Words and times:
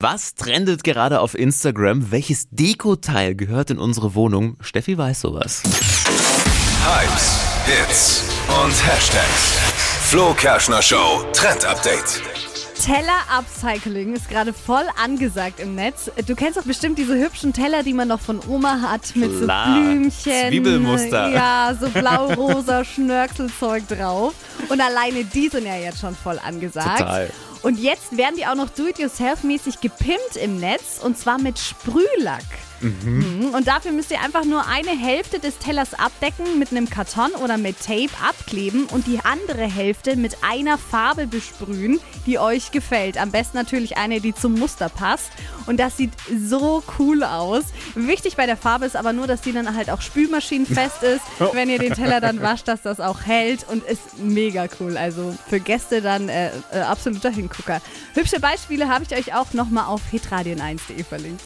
Was 0.00 0.36
trendet 0.36 0.84
gerade 0.84 1.18
auf 1.18 1.36
Instagram? 1.36 2.12
Welches 2.12 2.46
Dekoteil 2.50 3.34
gehört 3.34 3.70
in 3.70 3.78
unsere 3.78 4.14
Wohnung? 4.14 4.56
Steffi 4.60 4.96
weiß 4.96 5.22
sowas. 5.22 5.64
Hypes, 6.84 7.40
Hits 7.66 8.22
und 8.62 8.86
Hashtags. 8.86 9.58
Flo 10.04 10.32
Kerschner 10.34 10.82
Show 10.82 11.24
Trend 11.32 11.64
Update. 11.64 12.22
Teller-Upcycling 12.78 14.14
ist 14.14 14.28
gerade 14.28 14.52
voll 14.52 14.84
angesagt 15.02 15.60
im 15.60 15.74
Netz. 15.74 16.10
Du 16.26 16.34
kennst 16.34 16.58
doch 16.58 16.64
bestimmt 16.64 16.98
diese 16.98 17.18
hübschen 17.18 17.52
Teller, 17.52 17.82
die 17.82 17.92
man 17.92 18.08
noch 18.08 18.20
von 18.20 18.40
Oma 18.48 18.80
hat, 18.80 19.14
mit 19.16 19.42
Klar. 19.42 19.66
so 19.66 19.80
Blümchen. 19.80 20.48
Zwiebelmuster. 20.48 21.28
Ja, 21.30 21.76
so 21.78 21.88
blau-rosa 22.00 22.84
Schnörkelzeug 22.84 23.86
drauf. 23.88 24.34
Und 24.68 24.80
alleine 24.80 25.24
die 25.24 25.48
sind 25.48 25.66
ja 25.66 25.76
jetzt 25.76 26.00
schon 26.00 26.14
voll 26.14 26.38
angesagt. 26.38 26.98
Total. 26.98 27.30
Und 27.62 27.78
jetzt 27.80 28.16
werden 28.16 28.36
die 28.36 28.46
auch 28.46 28.54
noch 28.54 28.70
do-it-yourself-mäßig 28.70 29.80
gepimpt 29.80 30.36
im 30.40 30.58
Netz 30.60 31.00
und 31.02 31.18
zwar 31.18 31.38
mit 31.40 31.58
Sprühlack. 31.58 32.44
Mhm. 32.80 33.50
Und 33.54 33.66
dafür 33.66 33.92
müsst 33.92 34.10
ihr 34.10 34.20
einfach 34.20 34.44
nur 34.44 34.66
eine 34.66 34.90
Hälfte 34.90 35.38
des 35.38 35.58
Tellers 35.58 35.94
abdecken 35.94 36.58
mit 36.58 36.70
einem 36.70 36.88
Karton 36.88 37.32
oder 37.42 37.58
mit 37.58 37.78
Tape 37.80 38.10
abkleben 38.26 38.86
und 38.86 39.06
die 39.06 39.20
andere 39.24 39.64
Hälfte 39.64 40.16
mit 40.16 40.38
einer 40.42 40.78
Farbe 40.78 41.26
besprühen, 41.26 42.00
die 42.26 42.38
euch 42.38 42.70
gefällt. 42.70 43.18
Am 43.18 43.30
besten 43.30 43.56
natürlich 43.56 43.96
eine, 43.96 44.20
die 44.20 44.34
zum 44.34 44.54
Muster 44.54 44.88
passt. 44.88 45.30
Und 45.66 45.78
das 45.78 45.96
sieht 45.96 46.12
so 46.48 46.82
cool 46.98 47.22
aus. 47.24 47.64
Wichtig 47.94 48.36
bei 48.36 48.46
der 48.46 48.56
Farbe 48.56 48.86
ist 48.86 48.96
aber 48.96 49.12
nur, 49.12 49.26
dass 49.26 49.42
die 49.42 49.52
dann 49.52 49.74
halt 49.74 49.90
auch 49.90 50.00
spülmaschinenfest 50.00 51.02
ist. 51.02 51.22
Wenn 51.52 51.68
ihr 51.68 51.78
den 51.78 51.94
Teller 51.94 52.20
dann 52.20 52.40
wascht, 52.40 52.68
dass 52.68 52.82
das 52.82 53.00
auch 53.00 53.22
hält 53.26 53.66
und 53.68 53.84
ist 53.84 54.18
mega 54.18 54.66
cool. 54.80 54.96
Also 54.96 55.36
für 55.48 55.60
Gäste 55.60 56.00
dann 56.00 56.28
äh, 56.28 56.50
äh, 56.72 56.80
absoluter 56.80 57.30
Hingucker. 57.30 57.80
Hübsche 58.14 58.40
Beispiele 58.40 58.88
habe 58.88 59.04
ich 59.04 59.16
euch 59.16 59.34
auch 59.34 59.52
nochmal 59.52 59.86
auf 59.86 60.00
hitradion1.de 60.12 61.04
verlinkt. 61.04 61.36